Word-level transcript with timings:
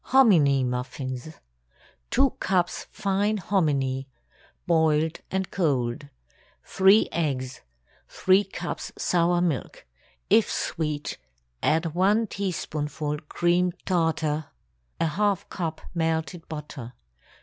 HOMINY 0.05 0.63
MUFFINS. 0.63 1.25
✠ 1.27 1.33
2 2.09 2.31
cups 2.39 2.87
fine 2.89 3.37
hominy—boiled 3.37 5.19
and 5.29 5.51
cold. 5.51 6.07
3 6.65 7.07
eggs. 7.11 7.61
3 8.07 8.43
cups 8.45 8.91
sour 8.97 9.41
milk. 9.41 9.85
If 10.27 10.49
sweet, 10.49 11.19
add 11.61 11.93
one 11.93 12.25
teaspoonful 12.25 13.19
cream 13.29 13.73
tartar. 13.85 14.47
½ 14.99 15.49
cup 15.49 15.81
melted 15.93 16.47
butter. 16.49 16.93